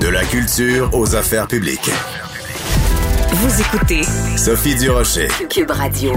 De 0.00 0.08
la 0.08 0.24
culture 0.24 0.88
aux 0.94 1.14
affaires 1.14 1.46
publiques. 1.46 1.90
Vous 3.32 3.60
écoutez 3.60 4.02
Sophie 4.34 4.74
Durocher. 4.74 5.28
Cube 5.50 5.70
Radio. 5.70 6.12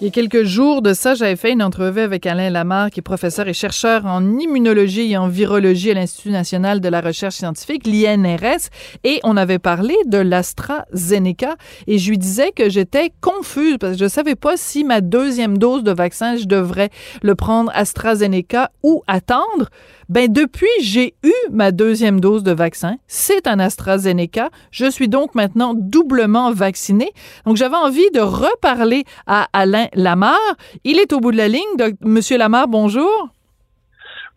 Il 0.00 0.04
y 0.04 0.08
a 0.08 0.10
quelques 0.12 0.44
jours 0.44 0.80
de 0.80 0.92
ça, 0.92 1.14
j'avais 1.14 1.34
fait 1.34 1.50
une 1.50 1.62
entrevue 1.62 2.02
avec 2.02 2.24
Alain 2.24 2.50
Lamarre, 2.50 2.90
qui 2.90 3.00
est 3.00 3.02
professeur 3.02 3.48
et 3.48 3.52
chercheur 3.52 4.06
en 4.06 4.38
immunologie 4.38 5.10
et 5.10 5.16
en 5.16 5.26
virologie 5.26 5.90
à 5.90 5.94
l'Institut 5.94 6.30
national 6.30 6.80
de 6.80 6.88
la 6.88 7.00
recherche 7.00 7.34
scientifique, 7.34 7.84
l'INRS, 7.84 8.68
et 9.02 9.18
on 9.24 9.36
avait 9.36 9.58
parlé 9.58 9.96
de 10.06 10.18
l'AstraZeneca, 10.18 11.56
et 11.88 11.98
je 11.98 12.10
lui 12.10 12.18
disais 12.18 12.52
que 12.52 12.68
j'étais 12.68 13.10
confuse 13.20 13.78
parce 13.80 13.94
que 13.94 14.04
je 14.04 14.08
savais 14.08 14.36
pas 14.36 14.56
si 14.56 14.84
ma 14.84 15.00
deuxième 15.00 15.58
dose 15.58 15.82
de 15.82 15.92
vaccin, 15.92 16.36
je 16.36 16.44
devrais 16.44 16.90
le 17.22 17.34
prendre 17.34 17.72
AstraZeneca 17.74 18.70
ou 18.84 19.02
attendre. 19.08 19.68
Ben 20.08 20.32
depuis, 20.32 20.66
j'ai 20.80 21.14
eu 21.22 21.34
ma 21.50 21.70
deuxième 21.70 22.18
dose 22.18 22.42
de 22.42 22.52
vaccin. 22.52 22.96
C'est 23.06 23.46
un 23.46 23.58
AstraZeneca. 23.58 24.48
Je 24.70 24.90
suis 24.90 25.08
donc 25.08 25.34
maintenant 25.34 25.74
doublement 25.74 26.50
vacciné. 26.50 27.10
Donc 27.44 27.56
j'avais 27.56 27.76
envie 27.76 28.10
de 28.12 28.20
reparler 28.20 29.04
à 29.26 29.48
Alain 29.52 29.88
Lamarre. 29.92 30.56
Il 30.84 30.98
est 30.98 31.12
au 31.12 31.20
bout 31.20 31.30
de 31.30 31.36
la 31.36 31.48
ligne. 31.48 31.76
Donc, 31.76 31.96
Monsieur 32.00 32.38
Lamarre, 32.38 32.68
bonjour. 32.68 33.28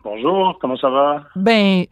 Bonjour, 0.04 0.58
comment 0.60 0.76
ça 0.76 0.90
va? 0.90 1.22
Ben, 1.36 1.84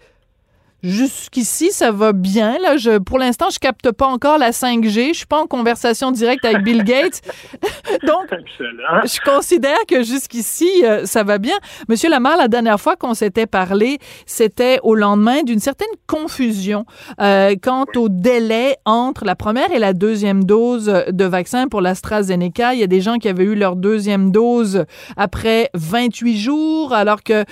Jusqu'ici, 0.82 1.72
ça 1.72 1.90
va 1.90 2.12
bien. 2.12 2.58
Là, 2.58 2.78
je, 2.78 2.98
pour 2.98 3.18
l'instant, 3.18 3.50
je 3.50 3.58
capte 3.58 3.90
pas 3.92 4.06
encore 4.06 4.38
la 4.38 4.50
5G. 4.50 5.08
Je 5.08 5.18
suis 5.18 5.26
pas 5.26 5.40
en 5.40 5.46
conversation 5.46 6.10
directe 6.10 6.44
avec 6.44 6.62
Bill 6.62 6.84
Gates. 6.84 7.20
Donc, 8.06 8.28
je 8.60 9.20
considère 9.30 9.78
que 9.86 10.02
jusqu'ici, 10.02 10.70
euh, 10.84 11.04
ça 11.04 11.22
va 11.22 11.38
bien. 11.38 11.56
Monsieur 11.88 12.08
Lamar, 12.08 12.38
la 12.38 12.48
dernière 12.48 12.80
fois 12.80 12.96
qu'on 12.96 13.12
s'était 13.12 13.46
parlé, 13.46 13.98
c'était 14.24 14.78
au 14.82 14.94
lendemain 14.94 15.42
d'une 15.42 15.60
certaine 15.60 15.88
confusion 16.06 16.86
euh, 17.20 17.54
quant 17.62 17.84
au 17.96 18.09
délai 18.09 18.76
entre 18.87 19.26
la 19.26 19.34
première 19.34 19.70
et 19.72 19.78
la 19.78 19.92
deuxième 19.92 20.44
dose 20.44 20.87
de 20.87 21.24
vaccin 21.24 21.68
pour 21.68 21.82
l'AstraZeneca. 21.82 22.72
Il 22.72 22.80
y 22.80 22.84
a 22.84 22.87
des 22.87 23.02
gens 23.02 23.18
qui 23.18 23.28
avaient 23.28 23.44
eu 23.44 23.54
leur 23.54 23.76
deuxième 23.76 24.30
dose 24.30 24.84
après 25.18 25.68
28 25.74 26.38
jours, 26.38 26.94
alors 26.94 27.22
que 27.22 27.44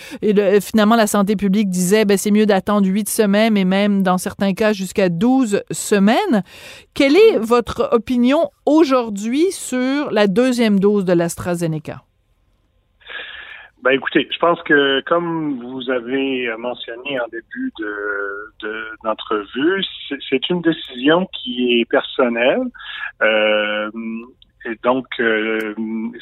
finalement, 0.61 0.97
la 0.97 1.07
santé 1.07 1.37
publique 1.37 1.69
disait, 1.69 2.07
ben, 2.07 2.17
c'est 2.17 2.31
mieux 2.31 2.47
d'attendre 2.47 2.87
8 2.87 3.18
semaines 3.19 3.57
et 3.57 3.65
même 3.65 4.03
dans 4.03 4.19
certains 4.19 4.55
cas 4.55 4.73
jusqu'à 4.73 5.09
12 5.09 5.63
semaines. 5.71 6.43
Quelle 6.95 7.17
est 7.17 7.39
votre 7.39 7.89
opinion 7.93 8.51
aujourd'hui 8.67 9.51
sur 9.51 10.11
la 10.11 10.27
deuxième 10.27 10.79
dose 10.79 11.05
de 11.05 11.13
l'AstraZeneca? 11.13 12.03
Ben 13.83 13.93
écoutez, 13.93 14.29
je 14.31 14.39
pense 14.39 14.61
que 14.65 15.01
comme 15.03 15.61
vous 15.63 15.89
avez 15.89 16.49
mentionné 16.59 17.21
en 17.21 17.29
début 17.29 17.73
de 17.79 17.93
d'entrevue, 19.05 19.85
c'est 20.29 20.51
une 20.51 20.61
décision 20.63 21.29
qui 21.33 21.81
est 21.81 21.85
personnelle. 21.89 22.65
Euh, 23.23 23.91
et 24.69 24.79
donc, 24.83 25.07
euh, 25.21 25.75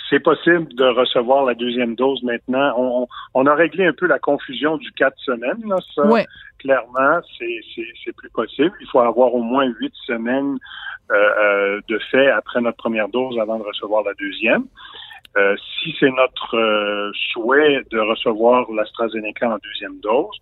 c'est 0.09 0.21
possible 0.21 0.73
de 0.75 0.85
recevoir 0.85 1.45
la 1.45 1.55
deuxième 1.55 1.95
dose 1.95 2.23
maintenant. 2.23 2.75
On, 2.77 3.09
on, 3.35 3.47
a 3.47 3.55
réglé 3.55 3.87
un 3.87 3.93
peu 3.93 4.07
la 4.07 4.19
confusion 4.19 4.77
du 4.77 4.93
quatre 4.93 5.19
semaines. 5.19 5.63
Là, 5.67 5.77
ça, 5.95 6.03
clairement, 6.59 7.21
c'est 7.39 8.17
plus 8.17 8.31
possible. 8.31 8.73
Il 8.81 8.87
faut 8.89 9.01
avoir 9.01 9.35
au 9.35 9.43
moins 9.43 9.67
huit 9.81 9.95
semaines 10.07 10.59
euh, 11.11 11.15
euh, 11.15 11.81
de 11.89 11.99
fait 12.11 12.31
après 12.31 12.61
notre 12.61 12.77
première 12.77 13.09
dose 13.09 13.39
avant 13.39 13.59
de 13.59 13.65
recevoir 13.65 14.05
la 14.05 14.15
deuxième. 14.15 14.65
Euh, 15.37 15.55
si 15.83 15.95
c'est 16.01 16.11
notre 16.11 16.57
euh, 16.57 17.11
souhait 17.33 17.83
de 17.91 17.99
recevoir 17.99 18.71
l'AstraZeneca 18.73 19.51
en 19.51 19.59
deuxième 19.63 20.01
dose, 20.01 20.35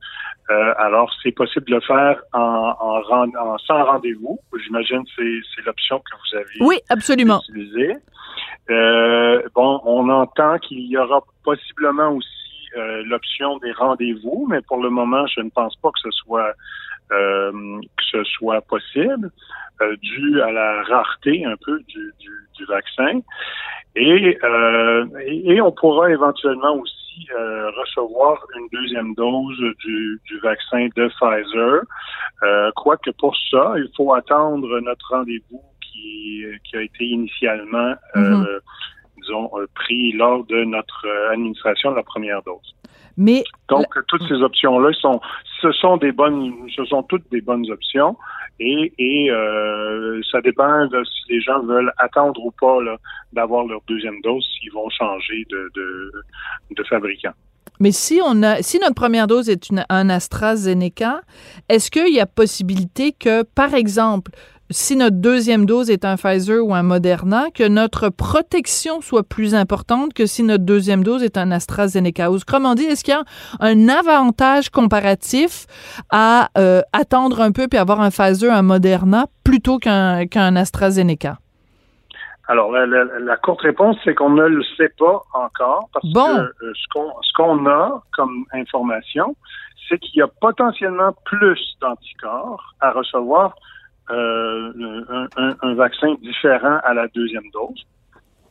euh, 0.51 0.73
alors 0.79 1.13
c'est 1.21 1.33
possible 1.33 1.67
de 1.67 1.75
le 1.75 1.81
faire 1.81 2.21
en, 2.33 2.77
en, 2.79 3.29
en 3.37 3.59
sans 3.59 3.85
rendez-vous. 3.85 4.39
J'imagine 4.63 5.03
que 5.05 5.11
c'est 5.55 5.67
l'option 5.67 5.99
que 5.99 6.17
vous 6.17 6.37
avez 6.39 6.57
oui, 6.61 6.77
absolument. 6.91 7.41
utilisée. 7.49 7.95
bon, 8.69 9.81
on 9.85 10.09
entend 10.11 10.59
qu'il 10.59 10.87
y 10.87 10.97
aura 10.97 11.23
possiblement 11.43 12.11
aussi 12.11 12.29
l'option 13.05 13.59
des 13.59 13.73
rendez-vous, 13.73 14.47
mais 14.49 14.61
pour 14.63 14.83
le 14.83 14.91
moment, 14.91 15.27
je 15.27 15.41
ne 15.41 15.51
pense 15.51 15.75
pas 15.77 15.91
que 15.91 16.01
ce 16.03 16.11
soit 16.11 16.53
que 17.11 18.05
ce 18.11 18.25
soit 18.25 18.61
possible, 18.63 19.31
dû 20.03 20.41
à 20.41 20.51
la 20.53 20.83
rareté 20.85 21.45
un 21.45 21.57
peu 21.65 21.81
du, 21.89 22.13
du, 22.21 22.31
du 22.57 22.65
vaccin. 22.67 23.21
Et, 23.97 24.39
euh, 24.43 25.07
et, 25.25 25.61
on 25.61 25.71
pourra 25.71 26.11
éventuellement 26.11 26.75
aussi 26.75 27.29
euh, 27.33 27.71
recevoir 27.71 28.45
une 28.57 28.67
deuxième 28.73 29.15
dose 29.15 29.59
du, 29.85 30.21
du 30.27 30.39
vaccin 30.41 30.89
de 30.97 31.09
Pfizer. 31.09 31.83
Euh, 32.43 32.71
quoique 32.75 33.11
pour 33.13 33.37
ça, 33.51 33.75
il 33.77 33.89
faut 33.97 34.13
attendre 34.13 34.81
notre 34.81 35.09
rendez-vous 35.11 35.63
qui, 35.81 36.45
qui 36.65 36.77
a 36.77 36.83
été 36.83 37.05
initialement, 37.05 37.95
euh, 38.17 38.21
mm-hmm. 38.21 38.61
disons, 39.19 39.51
pris 39.77 40.13
lors 40.13 40.45
de 40.45 40.65
notre 40.65 41.07
administration 41.31 41.93
de 41.93 41.97
la 41.97 42.03
première 42.03 42.43
dose. 42.43 42.75
Mais 43.17 43.45
donc 43.69 43.87
toutes 44.09 44.27
ces 44.29 44.43
options-là 44.43 44.93
sont, 45.01 45.21
ce 45.61 45.71
sont 45.73 45.97
des 45.97 46.13
bonnes, 46.13 46.53
ce 46.75 46.85
sont 46.85 47.03
toutes 47.05 47.31
des 47.31 47.41
bonnes 47.41 47.71
options 47.71 48.17
et, 48.59 48.93
et 48.99 49.31
euh, 49.31 50.21
ça 50.31 50.41
dépend 50.41 50.87
de 50.87 51.03
si 51.05 51.33
les 51.33 51.41
gens 51.41 51.63
veulent 51.63 51.93
attendre 51.99 52.45
ou 52.45 52.53
pas 52.61 52.79
d'avoir 53.33 53.65
leur 53.67 53.81
deuxième 53.87 54.21
dose, 54.23 54.45
s'ils 54.59 54.73
vont 54.73 54.89
changer 54.91 55.47
de, 55.51 55.71
de, 55.75 56.13
de 56.77 56.83
fabricant. 56.85 57.33
Mais 57.81 57.91
si 57.91 58.21
on 58.25 58.43
a, 58.43 58.63
si 58.63 58.79
notre 58.79 58.95
première 58.95 59.27
dose 59.27 59.49
est 59.49 59.69
une, 59.71 59.85
un 59.89 60.09
AstraZeneca, 60.09 61.23
est-ce 61.69 61.91
qu'il 61.91 62.15
y 62.15 62.21
a 62.21 62.27
possibilité 62.27 63.13
que, 63.13 63.43
par 63.43 63.75
exemple, 63.75 64.31
si 64.71 64.97
notre 64.97 65.17
deuxième 65.17 65.67
dose 65.67 65.91
est 65.91 66.05
un 66.05 66.17
Pfizer 66.17 66.65
ou 66.65 66.75
un 66.75 66.83
Moderna, 66.83 67.47
que 67.55 67.67
notre 67.69 68.09
protection 68.09 69.01
soit 69.01 69.23
plus 69.23 69.55
importante 69.55 70.15
que 70.15 70.27
si 70.27 70.43
notre 70.43 70.65
deuxième 70.65 71.05
dose 71.05 71.23
est 71.23 71.37
un 71.37 71.51
AstraZeneca. 71.51 72.31
Autrement 72.31 72.75
dit, 72.75 72.85
est-ce 72.85 73.05
qu'il 73.05 73.15
y 73.15 73.17
a 73.17 73.25
un 73.61 73.89
avantage 73.89 74.71
comparatif 74.71 75.67
à 76.11 76.49
euh, 76.57 76.81
attendre 76.93 77.41
un 77.41 77.53
peu 77.53 77.69
puis 77.69 77.79
avoir 77.79 78.01
un 78.01 78.11
Pfizer, 78.11 78.53
un 78.53 78.63
Moderna 78.63 79.27
plutôt 79.45 79.79
qu'un 79.79 80.57
AstraZeneca? 80.57 81.39
Alors, 82.47 82.73
la, 82.73 83.37
courte 83.39 83.63
réponse, 83.63 83.97
c'est 84.05 84.15
qu'on 84.15 84.31
ne 84.31 84.45
le 84.45 84.63
sait 84.77 84.93
pas 84.99 85.23
encore 85.33 85.89
parce 85.95 86.05
que 86.05 86.41
euh, 86.41 86.73
ce 86.75 87.33
qu'on 87.35 87.67
a 87.67 88.03
comme 88.13 88.45
information, 88.53 89.35
c'est 89.89 89.99
qu'il 89.99 90.19
y 90.19 90.23
a 90.23 90.29
potentiellement 90.29 91.13
plus 91.25 91.59
d'anticorps 91.81 92.75
à 92.81 92.91
recevoir 92.91 93.55
euh, 94.11 95.27
un, 95.63 95.75
vaccin 95.75 96.15
différent 96.21 96.79
à 96.85 96.95
la 96.95 97.09
deuxième 97.09 97.49
dose. 97.53 97.87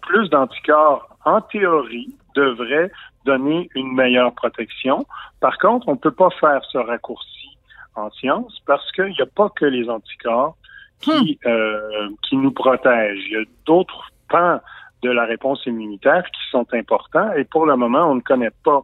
Plus 0.02 0.30
d'anticorps, 0.30 1.08
en 1.26 1.42
théorie, 1.42 2.16
devrait 2.36 2.92
donner 3.26 3.70
une 3.76 3.94
meilleure 3.94 4.34
protection. 4.34 5.06
Par 5.40 5.58
contre, 5.58 5.88
on 5.88 5.94
ne 5.94 5.98
peut 5.98 6.12
pas 6.12 6.30
faire 6.40 6.62
ce 6.72 6.78
raccourci 6.78 7.58
en 7.96 8.10
science 8.12 8.60
parce 8.66 8.92
qu'il 8.94 9.12
n'y 9.12 9.22
a 9.22 9.28
pas 9.28 9.50
que 9.50 9.66
les 9.66 9.90
anticorps 9.90 10.56
qui, 11.00 11.12
hmm. 11.46 11.48
euh, 11.48 12.10
qui 12.28 12.38
nous 12.38 12.52
protègent. 12.52 13.24
Il 13.28 13.34
y 13.34 13.38
a 13.38 13.46
d'autres 13.66 14.10
pans 14.30 14.60
de 15.04 15.12
la 15.12 15.26
réponse 15.26 15.66
immunitaire 15.66 16.24
qui 16.24 16.50
sont 16.50 16.66
importants 16.74 17.32
et 17.34 17.44
pour 17.44 17.66
le 17.66 17.76
moment, 17.76 18.10
on 18.10 18.16
ne 18.16 18.22
connaît 18.22 18.52
pas, 18.64 18.82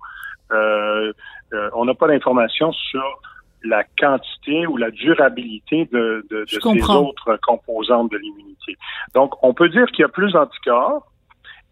euh, 0.52 1.12
euh 1.54 1.70
on 1.74 1.86
n'a 1.86 1.94
pas 1.94 2.08
d'informations 2.08 2.72
sur 2.74 3.22
la 3.64 3.84
quantité 4.00 4.68
ou 4.68 4.78
la 4.78 4.92
durabilité 4.92 5.88
de, 5.92 6.26
de, 6.30 6.42
de 6.42 6.46
ces 6.46 6.92
autres 6.92 7.38
composantes 7.44 8.12
de 8.12 8.18
l'immunité. 8.18 8.78
Donc, 9.14 9.34
on 9.44 9.54
peut 9.54 9.70
dire 9.70 9.86
qu'il 9.88 10.02
y 10.02 10.06
a 10.06 10.10
plus 10.10 10.32
d'anticorps 10.32 11.12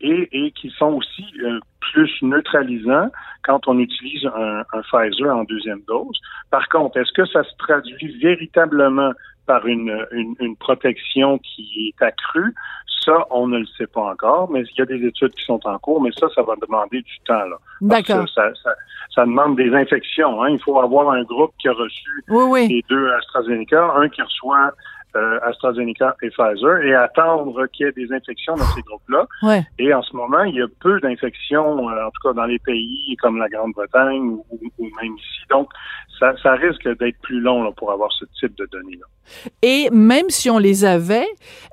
et, 0.02 0.30
et 0.32 0.52
qui 0.52 0.70
sont 0.72 0.94
aussi 0.94 1.26
euh, 1.42 1.60
plus 1.80 2.12
neutralisants 2.22 3.10
quand 3.44 3.68
on 3.68 3.80
utilise 3.80 4.26
un, 4.26 4.64
un, 4.74 4.82
Pfizer 4.82 5.36
en 5.36 5.44
deuxième 5.44 5.82
dose. 5.88 6.20
Par 6.52 6.68
contre, 6.70 6.98
est-ce 6.98 7.12
que 7.14 7.26
ça 7.26 7.44
se 7.44 7.56
traduit 7.58 8.18
véritablement 8.20 9.12
par 9.46 9.66
une, 9.66 10.06
une, 10.12 10.36
une 10.40 10.56
protection 10.58 11.40
qui 11.40 11.94
est 11.94 12.04
accrue? 12.04 12.54
Ça, 13.06 13.26
on 13.32 13.48
ne 13.48 13.60
le 13.60 13.66
sait 13.78 13.88
pas 13.88 14.12
encore, 14.12 14.52
mais 14.52 14.64
il 14.64 14.78
y 14.78 14.82
a 14.82 14.86
des 14.86 15.06
études 15.06 15.34
qui 15.34 15.46
sont 15.46 15.66
en 15.66 15.80
cours, 15.80 16.02
mais 16.02 16.10
ça, 16.20 16.28
ça 16.36 16.42
va 16.42 16.56
demander 16.62 17.02
du 17.02 17.20
temps. 17.26 17.42
D'accord. 17.80 18.28
Ça, 18.28 18.50
ça, 18.62 18.72
ça, 19.16 19.22
demande 19.22 19.56
des 19.56 19.74
infections. 19.74 20.44
Hein. 20.44 20.50
Il 20.50 20.62
faut 20.62 20.78
avoir 20.78 21.12
un 21.12 21.24
groupe 21.24 21.54
qui 21.58 21.70
a 21.70 21.74
reçu 21.74 22.24
les 22.68 22.84
deux 22.90 23.10
AstraZeneca, 23.14 23.94
un 23.96 24.10
qui 24.10 24.22
reçoit 24.22 24.74
AstraZeneca 25.44 26.16
et 26.22 26.30
Pfizer 26.30 26.82
et 26.84 26.96
attendre 26.96 27.66
qu'il 27.68 27.86
y 27.86 27.90
ait 27.90 27.92
des 27.94 28.12
infections 28.14 28.56
dans 28.56 28.66
ces 28.66 28.82
groupes-là. 28.82 29.28
Et 29.80 29.94
en 29.94 30.02
ce 30.02 30.16
moment, 30.16 30.44
il 30.44 30.56
y 30.56 30.62
a 30.62 30.68
peu 30.80 31.00
d'infections, 31.00 31.90
euh, 31.90 32.08
en 32.08 32.12
tout 32.12 32.28
cas 32.28 32.34
dans 32.34 32.46
les 32.46 32.60
pays 32.60 33.16
comme 33.22 33.38
la 33.38 33.50
Grande-Bretagne 33.50 34.22
ou, 34.22 34.46
même 34.80 35.16
ici. 35.16 35.42
Donc, 35.50 35.70
ça, 36.20 36.34
ça 36.42 36.54
risque 36.54 36.88
d'être 36.98 37.20
plus 37.22 37.40
long 37.40 37.64
là, 37.64 37.72
pour 37.76 37.92
avoir 37.92 38.12
ce 38.12 38.26
type 38.40 38.56
de 38.58 38.68
données-là. 38.72 39.06
Et 39.62 39.90
même 39.92 40.30
si 40.30 40.50
on 40.50 40.58
les 40.58 40.86
avait, 40.86 41.28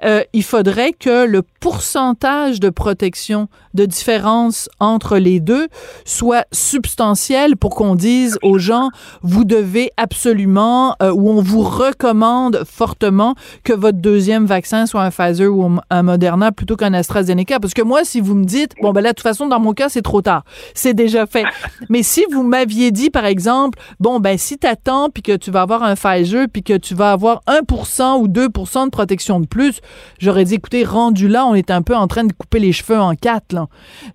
euh, 0.05 0.23
il 0.33 0.43
faudrait 0.43 0.93
que 0.93 1.27
le 1.27 1.43
pourcentage 1.61 2.61
de 2.61 2.69
protection 2.69 3.49
de 3.75 3.85
différence 3.85 4.69
entre 4.81 5.19
les 5.19 5.41
deux 5.41 5.69
soit 6.05 6.47
substantiel 6.53 7.57
pour 7.57 7.75
qu'on 7.75 7.95
dise 7.95 8.39
aux 8.43 8.59
gens, 8.59 8.91
vous 9.23 9.45
devez 9.45 9.91
absolument, 9.97 10.97
euh, 11.03 11.13
ou 11.13 11.31
on 11.31 11.43
vous 11.43 11.63
recommande 11.63 12.65
fortement 12.67 13.34
que 13.63 13.73
votre 13.73 13.99
deuxième 13.99 14.47
vaccin 14.47 14.87
soit 14.87 15.03
un 15.03 15.11
Pfizer 15.11 15.53
ou 15.53 15.79
un 15.91 16.03
Moderna 16.03 16.53
plutôt 16.53 16.77
qu'un 16.77 16.95
AstraZeneca? 16.95 17.61
Parce 17.61 17.75
que 17.75 17.83
moi, 17.83 18.05
si 18.05 18.21
vous 18.21 18.35
me 18.35 18.45
dites, 18.45 18.73
bon, 18.81 18.93
ben 18.93 19.01
là, 19.01 19.11
de 19.11 19.15
toute 19.15 19.23
façon, 19.23 19.47
dans 19.47 19.61
mon 19.61 19.73
cas, 19.73 19.89
c'est 19.89 20.03
trop 20.03 20.23
tard. 20.23 20.45
C'est 20.75 20.95
déjà 20.95 21.27
fait. 21.27 21.45
Mais 21.89 22.03
si 22.03 22.25
vous 22.31 22.43
m'aviez 22.43 22.91
dit, 22.91 23.11
par 23.11 23.25
exemple, 23.25 23.79
bon, 24.01 24.21
ben, 24.21 24.39
si 24.39 24.59
t'attends 24.59 25.11
puis 25.11 25.23
que 25.23 25.37
tu 25.37 25.51
vas 25.51 25.63
avoir 25.63 25.83
un 25.83 25.95
Pfizer 25.95 26.47
puis 26.53 26.63
que 26.63 26.77
tu 26.77 26.95
vas 26.95 27.13
avoir 27.13 27.43
1% 27.47 28.21
ou 28.21 28.29
2% 28.29 28.85
de 28.87 28.91
protection 28.91 29.41
de 29.41 29.47
plus, 29.47 29.81
j'aurais 30.19 30.45
dit, 30.45 30.55
écoutez, 30.55 30.85
rendu 30.85 31.29
là, 31.29 31.47
on 31.47 31.55
est 31.55 31.71
un 31.71 31.83
peu 31.83 31.95
en 31.95 32.07
train 32.07 32.25
de 32.25 32.33
couper 32.33 32.59
les 32.59 32.73
cheveux 32.73 32.99
en 32.99 33.15
quatre, 33.15 33.53
là. 33.53 33.67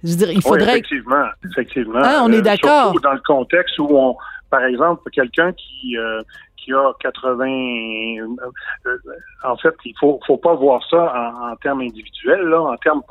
Je 0.04 0.12
veux 0.12 0.18
dire, 0.18 0.32
il 0.32 0.42
faudrait. 0.42 0.72
effectivement, 0.72 1.26
effectivement. 1.46 2.00
Hein, 2.04 2.22
on 2.24 2.32
est 2.32 2.38
euh, 2.38 2.42
d'accord. 2.42 2.94
Dans 3.02 3.14
le 3.14 3.22
contexte 3.26 3.78
où 3.80 3.88
on, 3.92 4.16
par 4.50 4.64
exemple, 4.64 5.02
quelqu'un 5.12 5.52
qui, 5.54 5.98
euh, 5.98 6.22
qui 6.70 6.74
a 6.74 7.12
80. 7.12 7.48
Euh, 7.48 8.98
en 9.44 9.58
fait, 9.58 9.76
il 9.86 9.94
faut, 10.00 10.20
faut 10.26 10.38
pas 10.38 10.54
voir 10.54 10.82
ça 10.90 11.14
en, 11.42 11.56
termes 11.58 11.82
individuels. 11.82 12.44
Là. 12.48 12.62
En 12.62 12.78
termes 12.78 13.02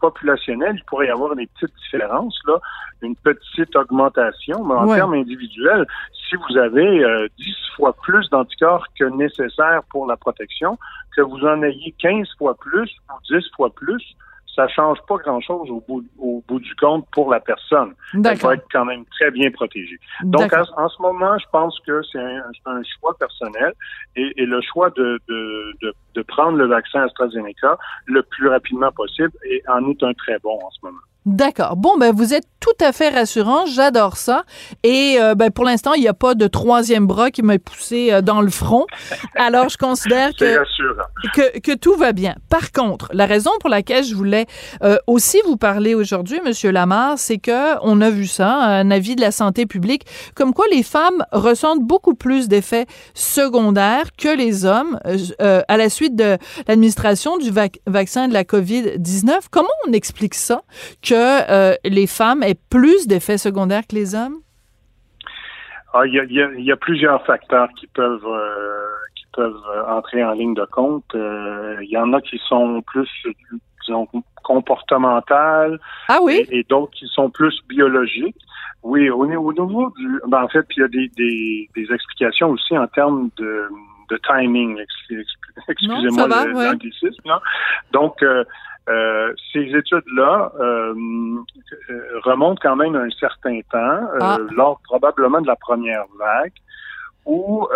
populationnels, 0.00 0.76
il 0.76 0.84
pourrait 0.84 1.06
y 1.06 1.10
avoir 1.10 1.34
des 1.36 1.46
petites 1.46 1.74
différences, 1.84 2.38
là, 2.46 2.58
une 3.02 3.16
petite 3.16 3.74
augmentation, 3.76 4.64
mais 4.64 4.74
en 4.74 4.94
termes 4.94 5.14
individuels, 5.14 5.86
si 6.28 6.36
vous 6.36 6.56
avez 6.58 7.04
euh, 7.04 7.28
10 7.38 7.54
fois 7.76 7.94
plus 8.02 8.28
d'anticorps 8.30 8.86
que 8.98 9.04
nécessaire 9.04 9.82
pour 9.90 10.06
la 10.06 10.16
protection, 10.16 10.78
que 11.14 11.22
vous 11.22 11.44
en 11.44 11.62
ayez 11.62 11.94
15 11.98 12.28
fois 12.38 12.54
plus 12.54 12.90
ou 13.10 13.34
10 13.34 13.44
fois 13.54 13.70
plus, 13.70 14.16
ça 14.56 14.66
change 14.68 14.98
pas 15.06 15.16
grand-chose 15.18 15.70
au 15.70 15.84
bout, 15.86 16.04
au 16.18 16.42
bout 16.48 16.58
du 16.58 16.74
compte 16.76 17.06
pour 17.12 17.30
la 17.30 17.40
personne. 17.40 17.94
Elle 18.14 18.36
va 18.36 18.54
être 18.54 18.66
quand 18.72 18.86
même 18.86 19.04
très 19.06 19.30
bien 19.30 19.50
protégée. 19.50 20.00
Donc, 20.22 20.52
en, 20.52 20.88
ce 20.88 21.02
moment, 21.02 21.38
je 21.38 21.44
pense 21.52 21.78
que 21.86 22.00
c'est 22.10 22.18
un, 22.18 22.42
un, 22.64 22.82
choix 22.98 23.14
personnel 23.18 23.74
et, 24.16 24.32
et 24.36 24.46
le 24.46 24.60
choix 24.62 24.90
de, 24.90 25.20
de, 25.28 25.72
de, 25.82 25.94
de, 26.14 26.22
prendre 26.22 26.56
le 26.56 26.66
vaccin 26.66 27.02
AstraZeneca 27.02 27.76
le 28.06 28.22
plus 28.22 28.48
rapidement 28.48 28.90
possible 28.92 29.32
et 29.44 29.62
en 29.68 29.88
est 29.90 30.02
un 30.02 30.14
très 30.14 30.38
bon 30.38 30.58
en 30.64 30.70
ce 30.70 30.78
moment. 30.82 30.98
D'accord. 31.26 31.74
Bon, 31.74 31.98
ben 31.98 32.14
vous 32.14 32.34
êtes 32.34 32.44
tout 32.60 32.84
à 32.84 32.92
fait 32.92 33.08
rassurant. 33.08 33.66
J'adore 33.66 34.16
ça. 34.16 34.44
Et 34.84 35.16
euh, 35.20 35.34
ben 35.34 35.50
pour 35.50 35.64
l'instant, 35.64 35.92
il 35.94 36.00
n'y 36.00 36.06
a 36.06 36.14
pas 36.14 36.36
de 36.36 36.46
troisième 36.46 37.08
bras 37.08 37.32
qui 37.32 37.42
m'a 37.42 37.58
poussé 37.58 38.12
euh, 38.12 38.22
dans 38.22 38.40
le 38.40 38.48
front. 38.48 38.86
Alors, 39.34 39.68
je 39.68 39.76
considère 39.76 40.30
que, 40.38 40.54
que, 41.34 41.58
que 41.58 41.74
tout 41.76 41.96
va 41.96 42.12
bien. 42.12 42.36
Par 42.48 42.70
contre, 42.70 43.08
la 43.12 43.26
raison 43.26 43.50
pour 43.58 43.70
laquelle 43.70 44.04
je 44.04 44.14
voulais 44.14 44.46
euh, 44.84 44.98
aussi 45.08 45.38
vous 45.46 45.56
parler 45.56 45.96
aujourd'hui, 45.96 46.40
Monsieur 46.44 46.70
Lamar, 46.70 47.18
c'est 47.18 47.38
que 47.38 47.76
on 47.82 48.00
a 48.00 48.10
vu 48.10 48.28
ça, 48.28 48.54
un 48.54 48.92
avis 48.92 49.16
de 49.16 49.20
la 49.20 49.32
santé 49.32 49.66
publique, 49.66 50.06
comme 50.36 50.54
quoi 50.54 50.66
les 50.70 50.84
femmes 50.84 51.24
ressentent 51.32 51.82
beaucoup 51.82 52.14
plus 52.14 52.46
d'effets 52.46 52.86
secondaires 53.14 54.10
que 54.16 54.28
les 54.28 54.64
hommes 54.64 55.00
à 55.38 55.76
la 55.76 55.88
suite 55.88 56.14
de 56.14 56.38
l'administration 56.68 57.36
du 57.36 57.50
vaccin 57.86 58.28
de 58.28 58.32
la 58.32 58.44
COVID-19. 58.44 59.32
Comment 59.50 59.68
on 59.88 59.92
explique 59.92 60.34
ça 60.34 60.62
que 61.02 61.15
euh, 61.16 61.74
les 61.84 62.06
femmes 62.06 62.42
aient 62.42 62.58
plus 62.70 63.06
d'effets 63.06 63.38
secondaires 63.38 63.86
que 63.88 63.94
les 63.94 64.14
hommes? 64.14 64.36
Ah, 65.92 66.02
il 66.04 66.12
y, 66.12 66.72
a, 66.72 66.76
plusieurs 66.76 67.24
facteurs 67.24 67.68
qui 67.78 67.86
peuvent 67.86 68.26
euh, 68.26 68.86
qui 69.14 69.24
peuvent 69.32 69.62
euh, 69.74 69.86
entrer 69.86 70.22
en 70.22 70.32
ligne 70.32 70.54
de 70.54 70.66
compte. 70.66 71.04
Il 71.14 71.88
y 71.88 71.96
en 71.96 72.12
a 72.12 72.20
qui 72.20 72.38
sont 72.46 72.82
plus 72.82 73.08
disons, 73.86 74.06
comportementales. 74.44 75.78
Ah 76.08 76.18
oui? 76.22 76.46
Et, 76.50 76.64
d'autres 76.64 76.92
qui 76.92 77.06
sont 77.06 77.30
plus 77.30 77.62
biologiques. 77.68 78.36
Oui, 78.82 79.08
au, 79.08 79.22
au 79.22 79.52
niveau 79.52 79.90
du. 79.96 80.20
Ben, 80.28 80.42
en 80.42 80.48
fait, 80.48 80.66
il 80.76 80.80
y 80.80 80.84
a 80.84 80.88
des, 80.88 81.68
des, 81.74 81.92
explications 81.92 82.50
aussi 82.50 82.76
en 82.76 82.86
termes 82.88 83.30
de, 83.38 83.68
de 84.08 84.18
timing. 84.26 84.78
Excusez-moi 85.68 86.28
l'anglicisme. 86.28 87.32
Donc, 87.92 88.22
euh, 88.88 89.32
ces 89.52 89.64
études-là 89.74 90.52
euh, 90.60 90.94
euh, 91.90 92.20
remontent 92.22 92.60
quand 92.62 92.76
même 92.76 92.94
un 92.94 93.10
certain 93.18 93.60
temps, 93.72 94.00
ah. 94.20 94.38
lors 94.54 94.80
probablement 94.84 95.40
de 95.40 95.48
la 95.48 95.56
première 95.56 96.04
vague, 96.18 96.52
où 97.24 97.66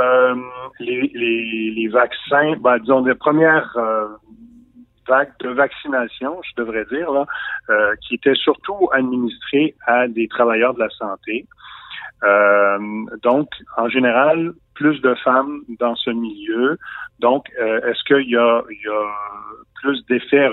les, 0.78 1.10
les, 1.12 1.72
les, 1.74 1.88
vaccins, 1.88 2.54
ben, 2.60 2.78
disons, 2.78 3.04
les 3.04 3.16
premières 3.16 3.76
vagues 5.08 5.32
de 5.40 5.48
vaccination, 5.48 6.40
je 6.44 6.62
devrais 6.62 6.84
dire, 6.84 7.10
là, 7.10 7.26
qui 8.00 8.14
étaient 8.14 8.36
surtout 8.36 8.88
administrées 8.92 9.74
à 9.88 10.06
des 10.06 10.28
travailleurs 10.28 10.74
de 10.74 10.78
la 10.78 10.90
santé. 10.90 11.48
donc, 13.24 13.48
en 13.76 13.88
général, 13.88 14.52
plus 14.80 15.00
de 15.02 15.14
femmes 15.16 15.60
dans 15.78 15.94
ce 15.94 16.10
milieu. 16.10 16.78
Donc, 17.18 17.50
est-ce 17.58 18.02
qu'il 18.04 18.30
y 18.30 18.36
a, 18.36 18.62
il 18.70 18.80
y 18.82 18.88
a 18.88 19.04
plus 19.74 20.04
d'effets 20.06 20.48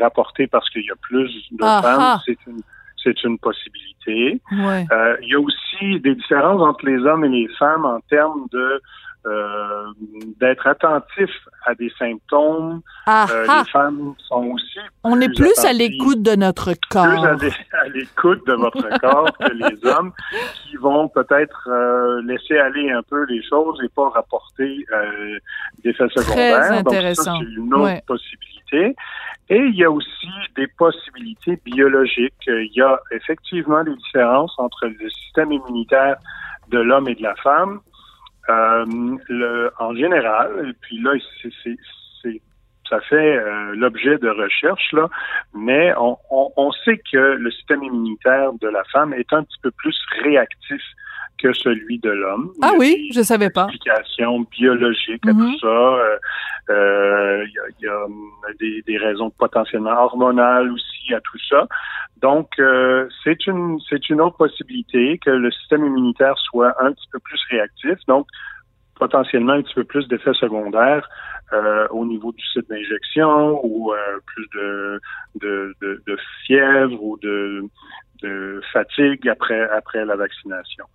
rapportés 0.00 0.46
parce 0.46 0.68
qu'il 0.70 0.84
y 0.84 0.90
a 0.90 0.96
plus 1.02 1.30
de 1.52 1.62
ah, 1.62 1.82
femmes, 1.82 2.00
ah. 2.00 2.20
c'est 2.24 2.38
une 2.46 2.60
c'est 3.06 3.22
une 3.22 3.38
possibilité. 3.38 4.40
Euh, 4.52 5.16
il 5.22 5.28
y 5.28 5.34
a 5.34 5.40
aussi 5.40 5.65
des 5.80 6.14
différences 6.14 6.62
entre 6.62 6.86
les 6.86 6.98
hommes 7.04 7.24
et 7.24 7.28
les 7.28 7.48
femmes 7.58 7.84
en 7.84 8.00
termes 8.08 8.46
de 8.52 8.80
euh, 9.26 9.86
d'être 10.38 10.68
attentif 10.68 11.30
à 11.64 11.74
des 11.74 11.90
symptômes. 11.98 12.80
Ah, 13.06 13.26
euh, 13.28 13.42
les 13.42 13.70
femmes 13.72 14.14
sont 14.28 14.44
aussi. 14.52 14.78
On 15.02 15.20
est 15.20 15.34
plus 15.34 15.64
à 15.64 15.72
l'écoute 15.72 16.22
de 16.22 16.36
notre 16.36 16.74
corps. 16.88 17.36
Plus 17.38 17.52
à 17.72 17.88
l'écoute 17.88 18.46
de 18.46 18.52
votre 18.52 18.88
corps 19.00 19.36
que 19.36 19.52
les 19.52 19.84
hommes 19.84 20.12
qui 20.62 20.76
vont 20.76 21.08
peut-être 21.08 21.68
laisser 22.24 22.56
aller 22.58 22.92
un 22.92 23.02
peu 23.02 23.24
les 23.24 23.42
choses 23.42 23.80
et 23.84 23.88
pas 23.88 24.10
rapporter 24.10 24.86
des 25.82 25.90
effets 25.90 26.08
secondaires. 26.14 26.70
Intéressant. 26.70 27.38
Donc, 27.38 27.42
c'est 27.48 27.60
une 27.60 27.74
autre 27.74 28.04
possibilité. 28.06 28.94
Et 29.48 29.58
il 29.58 29.76
y 29.76 29.84
a 29.84 29.90
aussi 29.90 30.28
des 30.56 30.66
possibilités 30.66 31.60
biologiques. 31.64 32.34
Il 32.46 32.72
y 32.74 32.80
a 32.80 32.98
effectivement 33.12 33.82
des 33.84 33.94
différences 33.94 34.54
entre 34.58 34.86
le 34.86 35.10
système 35.10 35.52
immunitaire 35.52 35.65
de 36.68 36.78
l'homme 36.78 37.08
et 37.08 37.14
de 37.14 37.22
la 37.22 37.34
femme. 37.36 37.80
Euh, 38.48 39.70
en 39.78 39.94
général, 39.96 40.68
et 40.68 40.72
puis 40.80 41.00
là, 41.02 41.12
ça 42.88 43.00
fait 43.00 43.36
euh, 43.36 43.74
l'objet 43.74 44.18
de 44.18 44.28
recherches, 44.28 44.92
là, 44.92 45.08
mais 45.52 45.92
on, 45.98 46.70
sait 46.84 47.00
que 47.10 47.16
le 47.16 47.50
système 47.50 47.82
immunitaire 47.82 48.52
de 48.60 48.68
la 48.68 48.84
femme 48.84 49.12
est 49.14 49.32
un 49.32 49.42
petit 49.42 49.58
peu 49.62 49.72
plus 49.72 49.96
réactif 50.22 50.82
que 51.38 51.52
celui 51.52 51.98
de 51.98 52.10
l'homme. 52.10 52.52
Ah 52.62 52.72
oui, 52.78 53.10
je 53.12 53.20
savais 53.22 53.50
pas. 53.50 53.66
Explication 53.66 54.46
biologique 54.50 55.26
à 55.26 55.32
tout 55.32 55.38
mhm. 55.38 55.58
ça. 55.60 55.66
Euh, 55.66 56.16
euh, 56.70 57.46
il 57.78 57.84
y, 57.84 57.88
a, 57.88 58.06
des, 58.58 58.82
des, 58.82 58.98
raisons 58.98 59.30
potentiellement 59.30 59.92
hormonales 59.92 60.72
aussi 60.72 61.14
à 61.14 61.20
tout 61.20 61.38
ça. 61.48 61.66
Donc, 62.20 62.48
euh, 62.58 63.08
c'est 63.22 63.46
une 63.46 63.78
c'est 63.88 64.08
une 64.08 64.20
autre 64.20 64.36
possibilité 64.36 65.18
que 65.18 65.30
le 65.30 65.50
système 65.52 65.84
immunitaire 65.84 66.36
soit 66.38 66.74
un 66.82 66.92
petit 66.92 67.06
peu 67.12 67.18
plus 67.20 67.40
réactif. 67.50 67.98
Donc, 68.08 68.26
potentiellement 68.98 69.52
un 69.52 69.62
petit 69.62 69.74
peu 69.74 69.84
plus 69.84 70.08
d'effets 70.08 70.32
secondaires 70.34 71.08
euh, 71.52 71.86
au 71.90 72.04
niveau 72.04 72.32
du 72.32 72.44
site 72.46 72.68
d'injection 72.68 73.64
ou 73.64 73.92
euh, 73.92 73.96
plus 74.26 74.46
de, 74.54 75.00
de, 75.36 75.74
de, 75.80 76.02
de, 76.06 76.18
fièvre 76.44 77.02
ou 77.02 77.16
de, 77.18 77.62
de 78.22 78.60
fatigue 78.72 79.28
après 79.28 79.68
après 79.70 80.04
la 80.04 80.16
vaccination. 80.16 80.86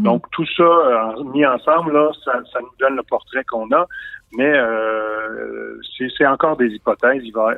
Hmm. 0.00 0.04
Donc 0.04 0.30
tout 0.30 0.46
ça 0.56 0.62
euh, 0.62 1.24
mis 1.24 1.44
ensemble 1.44 1.92
là, 1.92 2.10
ça, 2.24 2.32
ça, 2.52 2.60
nous 2.60 2.72
donne 2.78 2.96
le 2.96 3.02
portrait 3.02 3.44
qu'on 3.44 3.70
a, 3.72 3.86
mais 4.32 4.52
euh, 4.56 5.80
c'est 6.16 6.26
encore 6.26 6.56
des 6.56 6.68
hypothèses. 6.68 7.22
Il 7.22 7.32
va, 7.32 7.54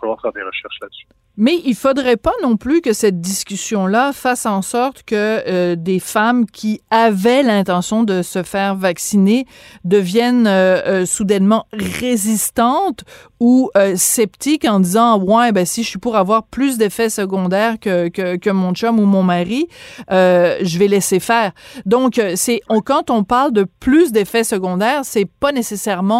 falloir 0.00 0.20
faire 0.20 0.32
des 0.32 0.42
recherches 0.42 0.78
là-dessus. 0.80 1.06
Mais 1.36 1.60
il 1.64 1.74
faudrait 1.74 2.16
pas 2.16 2.32
non 2.42 2.56
plus 2.56 2.80
que 2.80 2.92
cette 2.92 3.20
discussion-là 3.20 4.12
fasse 4.12 4.46
en 4.46 4.62
sorte 4.62 5.02
que 5.02 5.42
euh, 5.48 5.74
des 5.74 5.98
femmes 5.98 6.46
qui 6.46 6.80
avaient 6.90 7.42
l'intention 7.42 8.04
de 8.04 8.22
se 8.22 8.44
faire 8.44 8.76
vacciner 8.76 9.44
deviennent 9.82 10.46
euh, 10.46 10.80
euh, 10.86 11.06
soudainement 11.06 11.66
résistantes 11.72 13.02
ou 13.40 13.70
sceptiques 13.96 14.64
en 14.64 14.80
disant 14.80 15.20
ouais 15.20 15.52
ben 15.52 15.66
si 15.66 15.82
je 15.82 15.88
suis 15.88 15.98
pour 15.98 16.16
avoir 16.16 16.44
plus 16.44 16.78
d'effets 16.78 17.10
secondaires 17.10 17.78
que, 17.78 18.08
que, 18.08 18.36
que, 18.36 18.48
mon 18.48 18.72
chum 18.72 18.98
ou 18.98 19.04
mon 19.04 19.22
mari, 19.22 19.68
je 20.08 20.78
vais 20.78 20.88
laisser 20.88 21.20
faire. 21.20 21.52
Donc 21.84 22.18
c'est 22.36 22.62
quand 22.86 23.10
on 23.10 23.22
parle 23.22 23.52
de 23.52 23.66
plus 23.80 24.12
d'effets 24.12 24.44
secondaires, 24.44 25.00
c'est 25.04 25.28
pas 25.40 25.52
nécessairement 25.52 26.13